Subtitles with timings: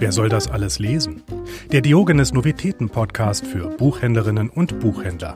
[0.00, 1.22] Wer soll das alles lesen?
[1.72, 5.34] Der Diogenes Novitäten Podcast für Buchhändlerinnen und Buchhändler.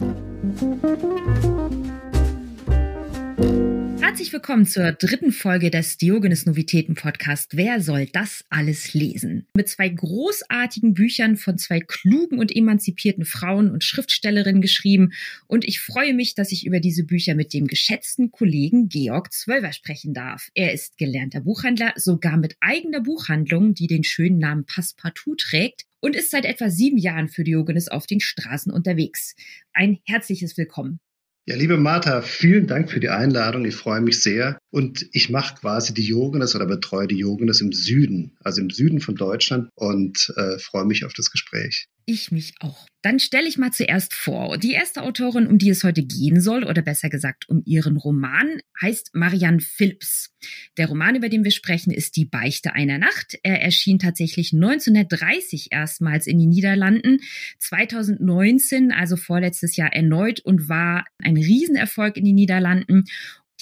[4.24, 7.58] Herzlich willkommen zur dritten Folge des Diogenes Novitäten Podcast.
[7.58, 9.46] Wer soll das alles lesen?
[9.54, 15.12] Mit zwei großartigen Büchern von zwei klugen und emanzipierten Frauen und Schriftstellerinnen geschrieben.
[15.46, 19.74] Und ich freue mich, dass ich über diese Bücher mit dem geschätzten Kollegen Georg Zwölver
[19.74, 20.48] sprechen darf.
[20.54, 26.16] Er ist gelernter Buchhändler, sogar mit eigener Buchhandlung, die den schönen Namen Passepartout trägt und
[26.16, 29.34] ist seit etwa sieben Jahren für Diogenes auf den Straßen unterwegs.
[29.74, 30.98] Ein herzliches Willkommen.
[31.46, 33.66] Ja, liebe Martha, vielen Dank für die Einladung.
[33.66, 34.58] Ich freue mich sehr.
[34.70, 38.98] Und ich mache quasi die Yogenes oder betreue die Yogenes im Süden, also im Süden
[38.98, 41.86] von Deutschland und äh, freue mich auf das Gespräch.
[42.06, 42.86] Ich mich auch.
[43.02, 44.58] Dann stelle ich mal zuerst vor.
[44.58, 48.60] Die erste Autorin, um die es heute gehen soll, oder besser gesagt um ihren Roman,
[48.80, 50.34] heißt Marianne Phillips.
[50.76, 53.38] Der Roman, über den wir sprechen, ist Die Beichte einer Nacht.
[53.42, 57.20] Er erschien tatsächlich 1930 erstmals in den Niederlanden,
[57.58, 63.04] 2019, also vorletztes Jahr erneut und war ein Riesenerfolg in den Niederlanden.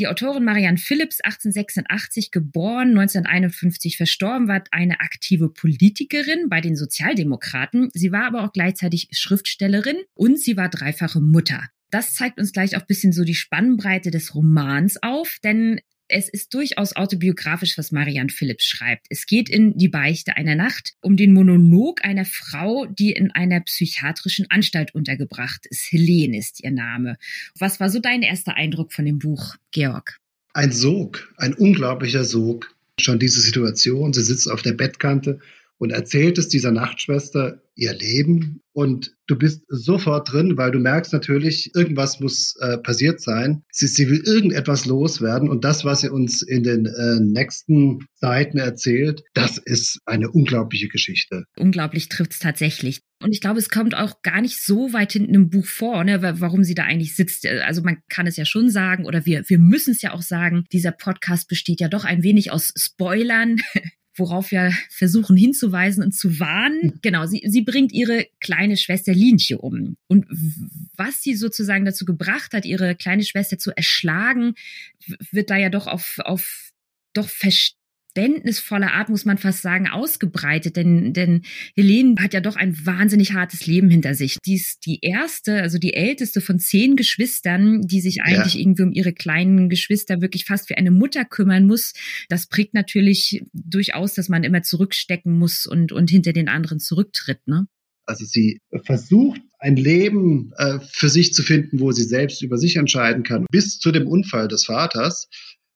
[0.03, 7.89] Die Autorin Marianne Phillips, 1886 geboren, 1951 verstorben, war eine aktive Politikerin bei den Sozialdemokraten.
[7.95, 11.69] Sie war aber auch gleichzeitig Schriftstellerin und sie war dreifache Mutter.
[11.92, 16.53] Das zeigt uns gleich auch bisschen so die Spannbreite des Romans auf, denn es ist
[16.55, 19.06] durchaus autobiografisch, was Marianne Phillips schreibt.
[19.08, 23.61] Es geht in Die Beichte einer Nacht um den Monolog einer Frau, die in einer
[23.61, 25.91] psychiatrischen Anstalt untergebracht ist.
[25.91, 27.17] Helene ist ihr Name.
[27.58, 30.19] Was war so dein erster Eindruck von dem Buch, Georg?
[30.53, 32.75] Ein Sog, ein unglaublicher Sog.
[33.00, 35.41] Schon diese Situation, sie sitzt auf der Bettkante
[35.83, 41.12] und erzählt es dieser Nachtschwester ihr Leben und du bist sofort drin, weil du merkst
[41.12, 43.64] natürlich, irgendwas muss äh, passiert sein.
[43.72, 48.58] Sie, sie, will irgendetwas loswerden und das, was sie uns in den äh, nächsten Seiten
[48.58, 51.47] erzählt, das ist eine unglaubliche Geschichte.
[51.58, 53.00] Unglaublich trifft es tatsächlich.
[53.20, 56.23] Und ich glaube, es kommt auch gar nicht so weit hinten im Buch vor, ne,
[56.39, 57.45] warum sie da eigentlich sitzt.
[57.45, 60.64] Also man kann es ja schon sagen, oder wir, wir müssen es ja auch sagen,
[60.70, 63.57] dieser Podcast besteht ja doch ein wenig aus Spoilern
[64.14, 66.83] worauf wir versuchen hinzuweisen und zu warnen.
[66.83, 66.98] Hm.
[67.02, 69.96] Genau, sie, sie bringt ihre kleine Schwester Lienche um.
[70.06, 70.27] Und
[70.96, 74.55] was sie sozusagen dazu gebracht hat, ihre kleine Schwester zu erschlagen,
[75.30, 76.72] wird da ja doch auf, auf
[77.14, 77.82] doch verstanden
[78.14, 80.77] verständnisvoller Art, muss man fast sagen, ausgebreitet.
[80.77, 81.42] Denn, denn
[81.74, 84.36] Helene hat ja doch ein wahnsinnig hartes Leben hinter sich.
[84.45, 88.61] Die ist die erste, also die älteste von zehn Geschwistern, die sich eigentlich ja.
[88.61, 91.95] irgendwie um ihre kleinen Geschwister wirklich fast wie eine Mutter kümmern muss.
[92.28, 97.46] Das prägt natürlich durchaus, dass man immer zurückstecken muss und, und hinter den anderen zurücktritt,
[97.46, 97.67] ne?
[98.05, 102.74] Also sie versucht, ein Leben äh, für sich zu finden, wo sie selbst über sich
[102.74, 105.28] entscheiden kann, bis zu dem Unfall des Vaters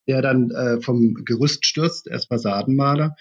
[0.06, 3.16] der dann äh, vom Gerüst stürzt, er ist Fassadenmaler.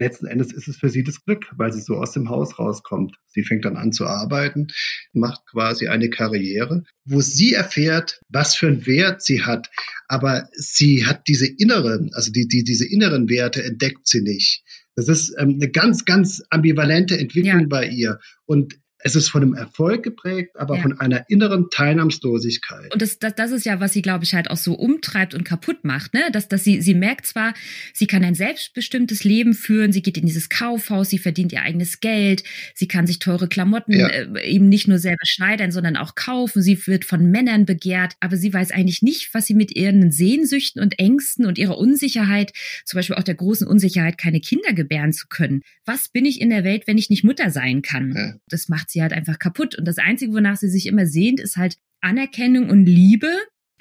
[0.00, 3.16] Letzten Endes ist es für sie das Glück, weil sie so aus dem Haus rauskommt.
[3.26, 4.68] Sie fängt dann an zu arbeiten,
[5.12, 9.68] macht quasi eine Karriere, wo sie erfährt, was für einen Wert sie hat.
[10.08, 14.64] Aber sie hat diese inneren, also die, die, diese inneren Werte entdeckt sie nicht.
[14.96, 17.66] Das ist ähm, eine ganz, ganz ambivalente Entwicklung ja.
[17.68, 18.20] bei ihr.
[18.46, 20.82] Und es ist von einem Erfolg geprägt, aber ja.
[20.82, 22.92] von einer inneren Teilnahmslosigkeit.
[22.92, 25.44] Und das, das, das ist ja, was sie, glaube ich, halt auch so umtreibt und
[25.44, 26.30] kaputt macht, ne?
[26.32, 27.54] Dass, dass sie, sie merkt zwar,
[27.94, 32.00] sie kann ein selbstbestimmtes Leben führen, sie geht in dieses Kaufhaus, sie verdient ihr eigenes
[32.00, 32.44] Geld,
[32.74, 34.08] sie kann sich teure Klamotten ja.
[34.08, 38.36] äh, eben nicht nur selber schneidern, sondern auch kaufen, sie wird von Männern begehrt, aber
[38.36, 42.52] sie weiß eigentlich nicht, was sie mit ihren Sehnsüchten und Ängsten und ihrer Unsicherheit,
[42.84, 45.62] zum Beispiel auch der großen Unsicherheit, keine Kinder gebären zu können.
[45.86, 48.14] Was bin ich in der Welt, wenn ich nicht Mutter sein kann?
[48.14, 48.34] Ja.
[48.48, 49.76] Das macht sie halt einfach kaputt.
[49.76, 53.30] Und das Einzige, wonach sie sich immer sehnt, ist halt Anerkennung und Liebe,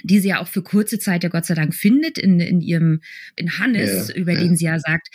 [0.04, 3.02] die sie ja auch für kurze Zeit ja Gott sei Dank findet in, in ihrem,
[3.36, 4.40] in Hannes, ja, über ja.
[4.40, 5.10] den sie ja sagt,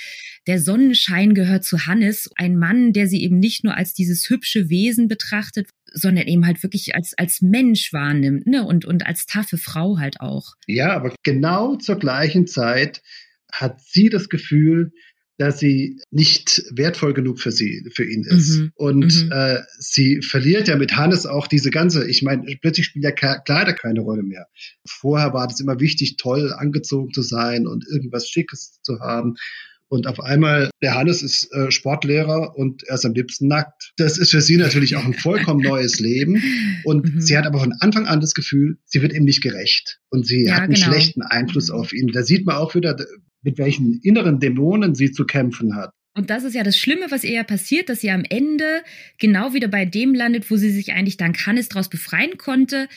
[0.46, 4.68] der Sonnenschein gehört zu Hannes, ein Mann, der sie eben nicht nur als dieses hübsche
[4.68, 9.58] Wesen betrachtet, sondern eben halt wirklich als, als Mensch wahrnimmt, ne, und, und als taffe
[9.58, 10.54] Frau halt auch.
[10.66, 13.02] Ja, aber genau zur gleichen Zeit
[13.50, 14.92] hat sie das Gefühl,
[15.38, 18.58] dass sie nicht wertvoll genug für sie, für ihn ist.
[18.58, 18.72] Mhm.
[18.74, 19.32] Und mhm.
[19.32, 23.72] Äh, sie verliert ja mit Hannes auch diese ganze, ich meine, plötzlich spielt ja Kleider
[23.72, 24.46] keine Rolle mehr.
[24.86, 29.34] Vorher war das immer wichtig, toll angezogen zu sein und irgendwas Schickes zu haben.
[29.88, 33.92] Und auf einmal, der Hannes ist äh, Sportlehrer und er ist am liebsten nackt.
[33.96, 36.42] Das ist für sie natürlich auch ein vollkommen neues Leben.
[36.84, 37.20] Und mhm.
[37.20, 40.00] sie hat aber von Anfang an das Gefühl, sie wird ihm nicht gerecht.
[40.10, 40.86] Und sie ja, hat einen genau.
[40.86, 41.76] schlechten Einfluss mhm.
[41.76, 42.08] auf ihn.
[42.08, 42.96] Da sieht man auch wieder,
[43.44, 45.90] mit welchen inneren Dämonen sie zu kämpfen hat.
[46.16, 48.82] Und das ist ja das Schlimme, was ihr ja passiert, dass sie am Ende
[49.18, 52.88] genau wieder bei dem landet, wo sie sich eigentlich dank Hannes daraus befreien konnte.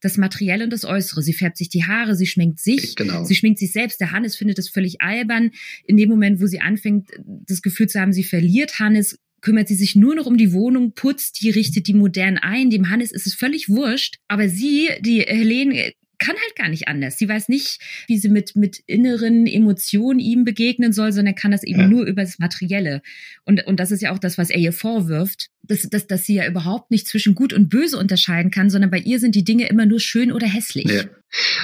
[0.00, 1.22] Das Materielle und das Äußere.
[1.22, 3.24] Sie färbt sich die Haare, sie schminkt sich, genau.
[3.24, 4.00] sie schminkt sich selbst.
[4.00, 5.52] Der Hannes findet das völlig albern.
[5.84, 9.76] In dem Moment, wo sie anfängt, das Gefühl zu haben, sie verliert Hannes, kümmert sie
[9.76, 12.70] sich nur noch um die Wohnung, putzt die, richtet die modern ein.
[12.70, 14.16] Dem Hannes ist es völlig wurscht.
[14.26, 15.92] Aber sie, die Helene,
[16.24, 17.18] kann halt gar nicht anders.
[17.18, 21.62] Sie weiß nicht, wie sie mit, mit inneren Emotionen ihm begegnen soll, sondern kann das
[21.62, 21.88] eben ja.
[21.88, 23.02] nur über das Materielle.
[23.44, 26.36] Und, und das ist ja auch das, was er ihr vorwirft, dass, dass, dass sie
[26.36, 29.68] ja überhaupt nicht zwischen gut und böse unterscheiden kann, sondern bei ihr sind die Dinge
[29.68, 30.90] immer nur schön oder hässlich.
[30.90, 31.04] Ja.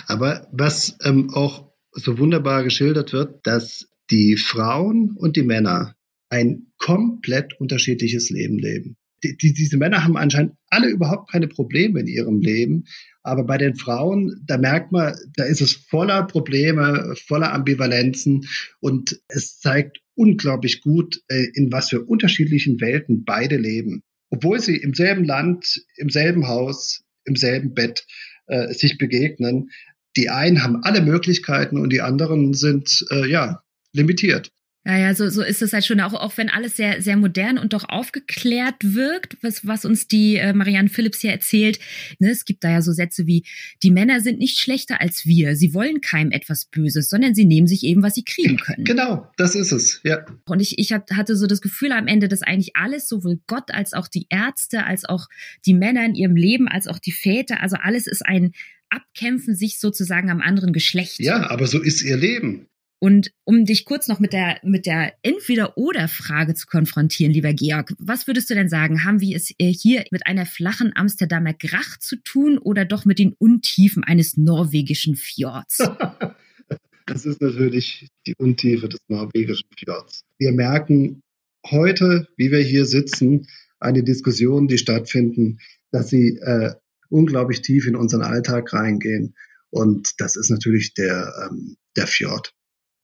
[0.07, 5.95] Aber was ähm, auch so wunderbar geschildert wird, dass die Frauen und die Männer
[6.29, 8.97] ein komplett unterschiedliches Leben leben.
[9.23, 12.85] Die, die, diese Männer haben anscheinend alle überhaupt keine Probleme in ihrem Leben,
[13.23, 18.47] aber bei den Frauen, da merkt man, da ist es voller Probleme, voller Ambivalenzen
[18.81, 24.03] und es zeigt unglaublich gut, äh, in was für unterschiedlichen Welten beide leben.
[24.31, 28.07] Obwohl sie im selben Land, im selben Haus, im selben Bett
[28.47, 29.71] äh, sich begegnen.
[30.17, 33.63] Die einen haben alle Möglichkeiten und die anderen sind äh, ja
[33.93, 34.51] limitiert.
[34.87, 37.59] Ja, ja, so, so ist es halt schon, auch, auch wenn alles sehr, sehr modern
[37.59, 41.79] und doch aufgeklärt wirkt, was, was uns die äh, Marianne Phillips hier erzählt.
[42.19, 43.45] Ne, es gibt da ja so Sätze wie,
[43.83, 47.67] die Männer sind nicht schlechter als wir, sie wollen keinem etwas Böses, sondern sie nehmen
[47.67, 48.85] sich eben, was sie kriegen können.
[48.85, 50.25] Genau, das ist es, ja.
[50.47, 53.93] Und ich, ich hatte so das Gefühl am Ende, dass eigentlich alles, sowohl Gott als
[53.93, 55.29] auch die Ärzte, als auch
[55.67, 58.53] die Männer in ihrem Leben, als auch die Väter, also alles ist ein
[58.89, 61.21] Abkämpfen sich sozusagen am anderen Geschlecht.
[61.21, 62.67] Ja, aber so ist ihr Leben.
[63.03, 68.27] Und um dich kurz noch mit der, mit der Entweder-Oder-Frage zu konfrontieren, lieber Georg, was
[68.27, 69.05] würdest du denn sagen?
[69.05, 73.33] Haben wir es hier mit einer flachen Amsterdamer Gracht zu tun oder doch mit den
[73.39, 75.79] Untiefen eines norwegischen Fjords?
[77.07, 80.25] das ist natürlich die Untiefe des norwegischen Fjords.
[80.37, 81.23] Wir merken
[81.67, 83.47] heute, wie wir hier sitzen,
[83.79, 85.59] eine Diskussion, die stattfinden,
[85.91, 86.75] dass sie äh,
[87.09, 89.35] unglaublich tief in unseren Alltag reingehen.
[89.71, 92.53] Und das ist natürlich der, ähm, der Fjord.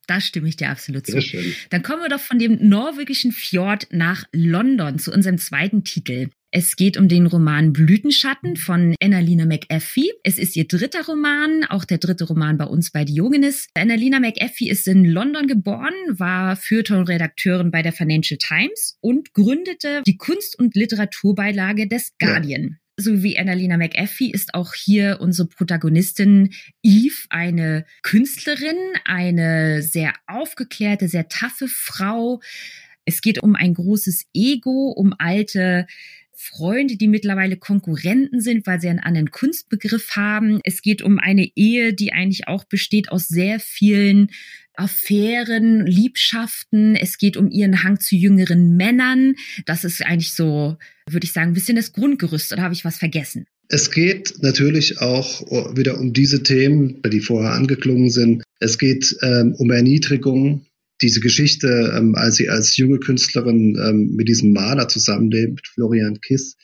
[0.06, 1.20] Da stimme ich dir absolut zu.
[1.70, 6.28] Dann kommen wir doch von dem norwegischen Fjord nach London zu unserem zweiten Titel.
[6.52, 10.10] Es geht um den Roman Blütenschatten von Annalena McAfee.
[10.22, 13.66] Es ist ihr dritter Roman, auch der dritte Roman bei uns bei Diogenes.
[13.74, 20.16] Annalena McAfee ist in London geboren, war Feuilleton-Redakteurin bei der Financial Times und gründete die
[20.16, 22.62] Kunst- und Literaturbeilage des Guardian.
[22.62, 30.14] Ja so wie Annalena McAfee ist auch hier unsere Protagonistin Eve eine Künstlerin, eine sehr
[30.26, 32.40] aufgeklärte, sehr taffe Frau.
[33.04, 35.86] Es geht um ein großes Ego, um alte
[36.32, 40.60] Freunde, die mittlerweile Konkurrenten sind, weil sie einen anderen Kunstbegriff haben.
[40.64, 44.30] Es geht um eine Ehe, die eigentlich auch besteht aus sehr vielen
[44.76, 46.96] Affären, Liebschaften.
[46.96, 49.34] Es geht um ihren Hang zu jüngeren Männern.
[49.64, 50.76] Das ist eigentlich so,
[51.08, 52.52] würde ich sagen, ein bisschen das Grundgerüst.
[52.52, 53.46] Oder habe ich was vergessen?
[53.68, 55.42] Es geht natürlich auch
[55.76, 58.44] wieder um diese Themen, die vorher angeklungen sind.
[58.60, 60.66] Es geht ähm, um Erniedrigung.
[61.02, 66.56] Diese Geschichte, ähm, als sie als junge Künstlerin ähm, mit diesem Maler zusammenlebt, Florian Kiss,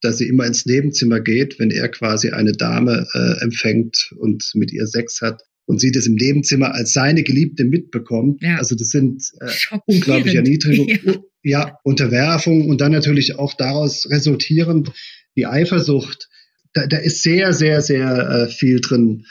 [0.00, 4.72] dass sie immer ins Nebenzimmer geht, wenn er quasi eine Dame äh, empfängt und mit
[4.72, 8.42] ihr Sex hat und sie das im Nebenzimmer als seine Geliebte mitbekommt.
[8.42, 8.56] Ja.
[8.56, 10.98] Also das sind äh, unglaubliche Erniedrigungen,
[11.42, 11.60] ja.
[11.68, 14.92] ja, Unterwerfung und dann natürlich auch daraus resultierend
[15.36, 16.28] die Eifersucht.
[16.72, 19.26] Da, da ist sehr, sehr, sehr äh, viel drin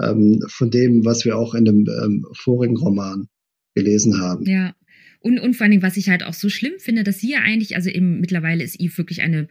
[0.00, 3.28] ähm, von dem, was wir auch in dem ähm, vorigen Roman
[3.74, 4.44] gelesen haben.
[4.44, 4.74] Ja.
[5.20, 7.74] Und, und vor allem, was ich halt auch so schlimm finde, dass sie ja eigentlich,
[7.74, 9.48] also eben mittlerweile ist Eve wirklich eine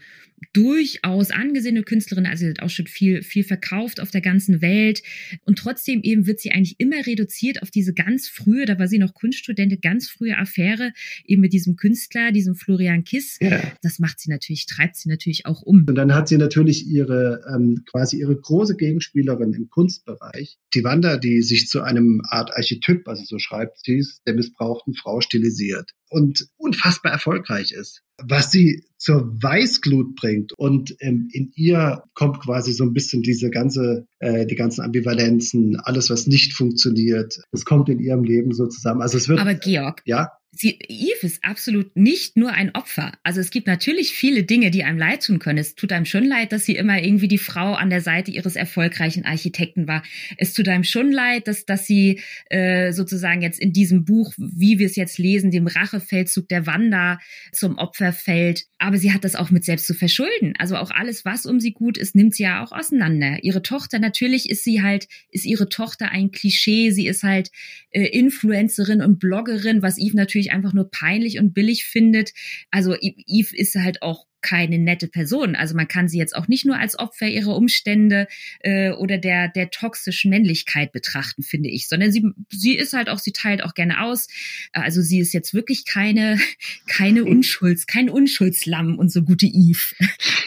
[0.54, 5.02] durchaus angesehene Künstlerin, also sie hat auch schon viel, viel verkauft auf der ganzen Welt.
[5.46, 9.00] Und trotzdem eben wird sie eigentlich immer reduziert auf diese ganz frühe, da war sie
[9.00, 10.94] noch Kunststudentin, ganz frühe Affäre
[11.26, 13.38] eben mit diesem Künstler, diesem Florian Kiss.
[13.42, 13.62] Ja.
[13.82, 15.86] Das macht sie natürlich, treibt sie natürlich auch um.
[15.88, 21.18] Und dann hat sie natürlich ihre, ähm, quasi ihre große Gegenspielerin im Kunstbereich, die Wanda,
[21.18, 25.94] die sich zu einem Art Archetyp, also so schreibt sie es, der missbrauchten Frau stilisiert
[26.10, 28.02] und unfassbar erfolgreich ist.
[28.24, 33.50] Was sie zur Weißglut bringt und ähm, in ihr kommt quasi so ein bisschen diese
[33.50, 38.68] ganze, äh, die ganzen Ambivalenzen, alles was nicht funktioniert, das kommt in ihrem Leben so
[38.68, 39.02] zusammen.
[39.02, 39.40] Also es wird.
[39.40, 43.14] Aber Georg, ja sie, Eve ist absolut nicht nur ein Opfer.
[43.24, 45.60] Also es gibt natürlich viele Dinge, die einem leid tun können.
[45.60, 48.56] Es tut einem schon leid, dass sie immer irgendwie die Frau an der Seite ihres
[48.56, 50.04] erfolgreichen Architekten war.
[50.38, 54.80] Es tut einem schon leid, dass, dass sie äh, sozusagen jetzt in diesem Buch, wie
[54.80, 57.20] wir es jetzt lesen, dem Rachefeldzug der Wanda
[57.52, 58.66] zum Opfer fällt.
[58.80, 60.54] Aber sie hat das auch mit selbst zu verschulden.
[60.58, 63.44] Also auch alles, was um sie gut ist, nimmt sie ja auch auseinander.
[63.44, 66.92] Ihre Tochter, natürlich ist sie halt, ist ihre Tochter ein Klischee.
[66.92, 67.52] Sie ist halt
[67.92, 72.34] äh, Influencerin und Bloggerin, was Eve natürlich natürlich einfach nur peinlich und billig findet.
[72.72, 75.56] Also Eve ist halt auch keine nette Person.
[75.56, 78.28] Also man kann sie jetzt auch nicht nur als Opfer ihrer Umstände
[78.60, 83.20] äh, oder der der toxischen Männlichkeit betrachten, finde ich, sondern sie sie ist halt auch,
[83.20, 84.28] sie teilt auch gerne aus.
[84.74, 86.40] Also sie ist jetzt wirklich keine
[86.88, 89.96] keine Unschulds, kein Unschuldslamm und so gute Eve.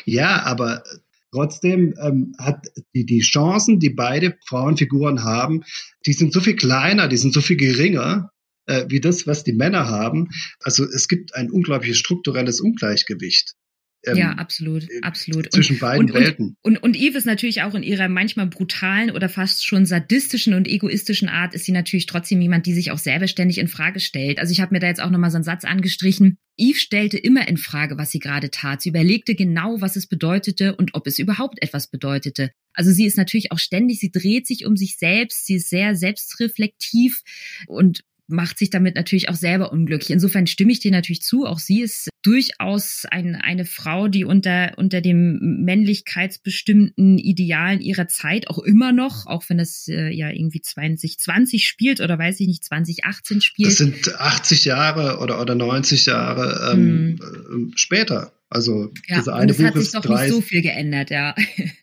[0.07, 0.83] Ja, aber
[1.33, 5.63] Trotzdem ähm, hat die, die Chancen, die beide Frauenfiguren haben,
[6.05, 8.33] die sind so viel kleiner, die sind so viel geringer,
[8.71, 10.29] äh, wie das, was die Männer haben.
[10.61, 13.55] Also es gibt ein unglaubliches strukturelles Ungleichgewicht.
[14.07, 15.53] Ähm, ja, absolut, äh, absolut.
[15.53, 16.57] Zwischen und, beiden und, Welten.
[16.63, 20.55] Und, und, und Eve ist natürlich auch in ihrer manchmal brutalen oder fast schon sadistischen
[20.55, 24.01] und egoistischen Art, ist sie natürlich trotzdem jemand, die sich auch selber ständig in Frage
[24.01, 24.39] stellt.
[24.39, 26.39] Also ich habe mir da jetzt auch nochmal so einen Satz angestrichen.
[26.57, 28.81] Eve stellte immer in Frage, was sie gerade tat.
[28.81, 32.53] Sie überlegte genau, was es bedeutete und ob es überhaupt etwas bedeutete.
[32.73, 35.95] Also sie ist natürlich auch ständig, sie dreht sich um sich selbst, sie ist sehr
[35.95, 37.21] selbstreflektiv
[37.67, 40.11] und macht sich damit natürlich auch selber unglücklich.
[40.11, 41.45] Insofern stimme ich dir natürlich zu.
[41.47, 48.49] Auch sie ist durchaus ein, eine Frau, die unter, unter dem männlichkeitsbestimmten Idealen ihrer Zeit
[48.49, 52.65] auch immer noch, auch wenn es äh, ja irgendwie 2020 spielt oder weiß ich nicht,
[52.65, 53.69] 2018 spielt.
[53.69, 57.73] Das sind 80 Jahre oder, oder 90 Jahre ähm, hm.
[57.77, 58.33] später.
[58.51, 59.61] Also ja, das eine Buch ist.
[59.61, 61.35] Es hat sich doch 30, nicht so viel geändert, ja.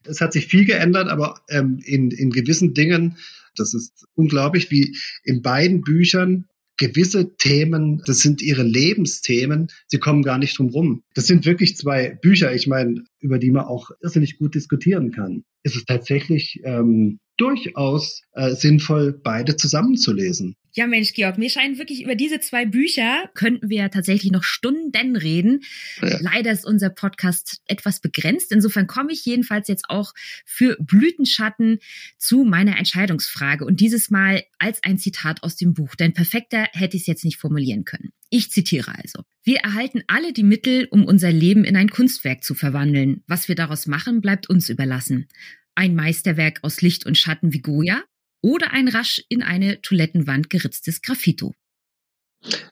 [0.03, 3.17] Es hat sich viel geändert, aber ähm, in, in gewissen Dingen
[3.57, 6.45] das ist unglaublich, wie in beiden Büchern
[6.77, 11.03] gewisse Themen, das sind ihre Lebensthemen, sie kommen gar nicht drum rum.
[11.15, 15.43] Das sind wirklich zwei Bücher, ich meine, über die man auch irrsinnig gut diskutieren kann.
[15.63, 20.55] Ist es tatsächlich ähm, durchaus äh, sinnvoll, beide zusammenzulesen.
[20.77, 25.15] Ja, Mensch, Georg, mir scheint wirklich über diese zwei Bücher könnten wir tatsächlich noch Stunden
[25.15, 25.61] reden.
[26.03, 26.19] Ja.
[26.21, 28.51] Leider ist unser Podcast etwas begrenzt.
[28.51, 30.13] Insofern komme ich jedenfalls jetzt auch
[30.45, 31.79] für Blütenschatten
[32.19, 36.95] zu meiner Entscheidungsfrage und dieses Mal als ein Zitat aus dem Buch, denn perfekter hätte
[36.95, 38.11] ich es jetzt nicht formulieren können.
[38.29, 39.23] Ich zitiere also.
[39.43, 43.23] Wir erhalten alle die Mittel, um unser Leben in ein Kunstwerk zu verwandeln.
[43.25, 45.27] Was wir daraus machen, bleibt uns überlassen
[45.73, 48.03] ein Meisterwerk aus Licht und Schatten wie Goya
[48.47, 51.53] oder ein rasch in eine Toilettenwand geritztes Graffito?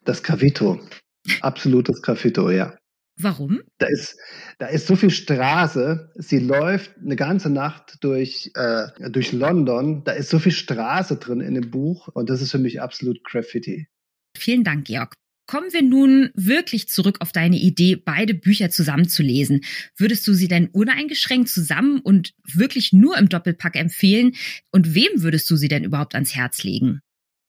[0.06, 0.80] Das Graffito.
[1.42, 2.78] Absolutes Graffito, ja.
[3.18, 3.62] Warum?
[3.78, 4.18] Da ist,
[4.58, 6.12] da ist so viel Straße.
[6.16, 10.04] Sie läuft eine ganze Nacht durch, äh, durch London.
[10.06, 13.22] Da ist so viel Straße drin in dem Buch und das ist für mich absolut
[13.26, 13.88] Graffiti.
[14.38, 15.14] Vielen Dank, Georg.
[15.48, 19.62] Kommen wir nun wirklich zurück auf deine Idee, beide Bücher zusammenzulesen.
[19.96, 24.34] Würdest du sie denn uneingeschränkt zusammen und wirklich nur im Doppelpack empfehlen?
[24.72, 27.02] Und wem würdest du sie denn überhaupt ans Herz legen?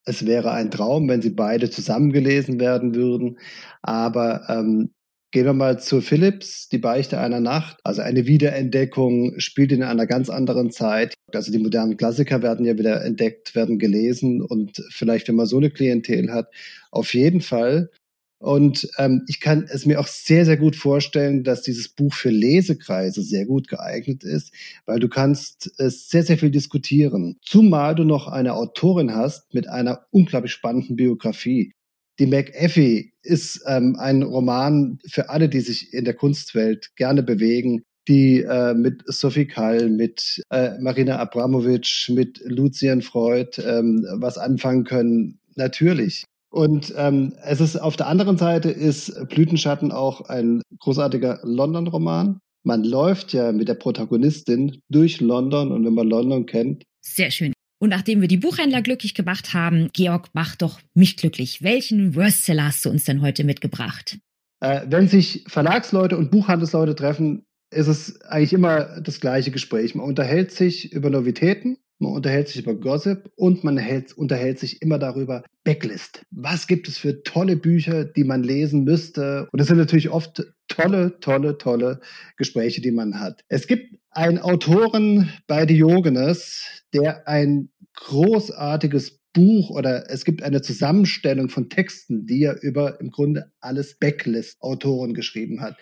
[0.05, 3.39] Es wäre ein Traum, wenn sie beide zusammengelesen werden würden.
[3.83, 4.91] Aber ähm,
[5.33, 7.79] gehen wir mal zu Philips, die Beichte einer Nacht.
[7.85, 11.15] Also eine Wiederentdeckung spielt in einer ganz anderen Zeit.
[11.33, 15.59] Also die modernen Klassiker werden ja wieder entdeckt, werden gelesen und vielleicht, wenn man so
[15.59, 16.49] eine Klientel hat,
[16.91, 17.91] auf jeden Fall.
[18.39, 22.31] Und ähm, ich kann es mir auch sehr, sehr gut vorstellen, dass dieses Buch für
[22.31, 24.53] Lesekreise sehr gut geeignet ist,
[24.85, 27.39] weil du kannst es sehr, sehr viel diskutieren.
[27.43, 31.73] Zumal du noch eine Autorin hast mit einer unglaublich spannenden Biografie.
[32.19, 37.83] Die McAfee ist ähm, ein Roman für alle, die sich in der Kunstwelt gerne bewegen,
[38.09, 44.85] die äh, mit Sophie Kall, mit äh, Marina Abramovic, mit Lucien Freud ähm, was anfangen
[44.85, 45.39] können.
[45.57, 46.25] Natürlich.
[46.51, 52.39] Und ähm, es ist auf der anderen Seite ist Blütenschatten auch ein großartiger London-Roman.
[52.63, 56.85] Man läuft ja mit der Protagonistin durch London und wenn man London kennt.
[57.03, 57.53] Sehr schön.
[57.79, 61.63] Und nachdem wir die Buchhändler glücklich gemacht haben, Georg, mach doch mich glücklich.
[61.63, 64.19] Welchen Worstseller hast du uns denn heute mitgebracht?
[64.61, 69.95] Äh, wenn sich Verlagsleute und Buchhandelsleute treffen, ist es eigentlich immer das gleiche Gespräch.
[69.95, 74.81] Man unterhält sich über Novitäten, man unterhält sich über Gossip und man hält, unterhält sich
[74.81, 76.25] immer darüber Backlist.
[76.31, 79.49] Was gibt es für tolle Bücher, die man lesen müsste?
[79.53, 82.01] Und das sind natürlich oft tolle, tolle, tolle
[82.37, 83.43] Gespräche, die man hat.
[83.49, 91.51] Es gibt einen Autoren bei Diogenes, der ein großartiges Buch oder es gibt eine Zusammenstellung
[91.51, 95.77] von Texten, die er über im Grunde alles Backlist-Autoren geschrieben hat.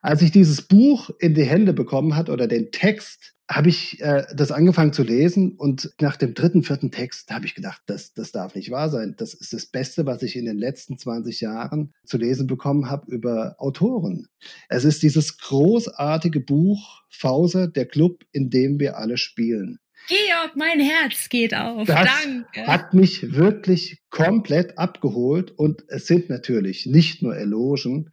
[0.00, 4.24] Als ich dieses Buch in die Hände bekommen hat oder den Text, habe ich äh,
[4.34, 8.30] das angefangen zu lesen und nach dem dritten, vierten Text habe ich gedacht, das, das
[8.30, 9.14] darf nicht wahr sein.
[9.16, 13.10] Das ist das Beste, was ich in den letzten 20 Jahren zu lesen bekommen habe
[13.10, 14.28] über Autoren.
[14.68, 19.78] Es ist dieses großartige Buch Fauser, der Club, in dem wir alle spielen.
[20.08, 21.86] Georg, mein Herz geht auf.
[21.86, 22.66] Das Danke.
[22.66, 28.10] hat mich wirklich komplett abgeholt und es sind natürlich nicht nur Elogen,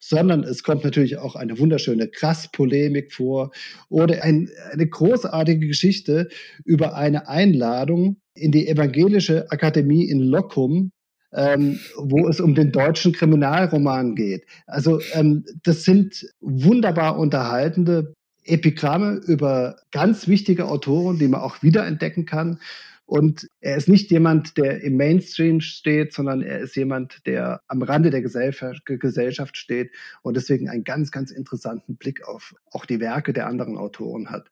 [0.00, 3.50] sondern es kommt natürlich auch eine wunderschöne Krass-Polemik vor
[3.88, 6.28] oder ein, eine großartige Geschichte
[6.64, 10.92] über eine Einladung in die Evangelische Akademie in Locum
[11.32, 14.46] ähm, wo es um den deutschen Kriminalroman geht.
[14.66, 18.14] Also ähm, das sind wunderbar unterhaltende
[18.44, 22.60] Epigramme über ganz wichtige Autoren, die man auch wiederentdecken kann.
[23.08, 27.80] Und er ist nicht jemand, der im Mainstream steht, sondern er ist jemand, der am
[27.80, 33.32] Rande der Gesellschaft steht und deswegen einen ganz, ganz interessanten Blick auf auch die Werke
[33.32, 34.50] der anderen Autoren hat.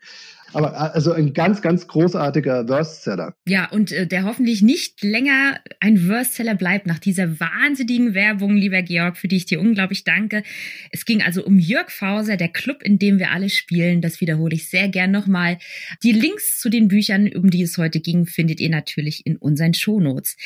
[0.54, 3.34] Aber äh, also ein ganz, ganz großartiger Worstseller.
[3.46, 8.80] Ja, und äh, der hoffentlich nicht länger ein Worstseller bleibt nach dieser wahnsinnigen Werbung, lieber
[8.80, 10.42] Georg, für die ich dir unglaublich danke.
[10.90, 14.00] Es ging also um Jörg Fauser, der Club, in dem wir alle spielen.
[14.00, 15.58] Das wiederhole ich sehr gern nochmal.
[16.02, 19.36] Die Links zu den Büchern, um die es heute ging, findet findet ihr natürlich in
[19.36, 20.36] unseren Shownotes.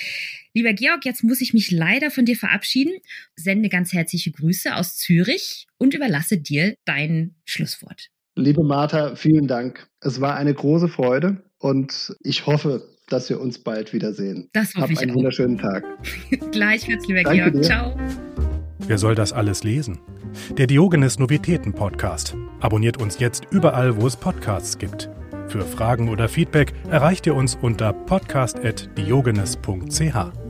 [0.55, 2.95] Lieber Georg, jetzt muss ich mich leider von dir verabschieden,
[3.37, 8.09] sende ganz herzliche Grüße aus Zürich und überlasse dir dein Schlusswort.
[8.37, 9.87] Liebe Martha, vielen Dank.
[10.01, 14.49] Es war eine große Freude und ich hoffe, dass wir uns bald wiedersehen.
[14.55, 15.17] Das hoffe Hab ich einen auch.
[15.17, 15.85] wunderschönen Tag.
[16.53, 17.53] Gleichfalls, lieber Danke Georg.
[17.53, 17.63] Dir.
[17.63, 17.97] Ciao.
[18.79, 19.99] Wer soll das alles lesen?
[20.57, 22.35] Der Diogenes Novitäten Podcast.
[22.61, 25.11] Abonniert uns jetzt überall, wo es Podcasts gibt.
[25.51, 30.50] Für Fragen oder Feedback erreicht ihr uns unter podcast.diogenes.ch.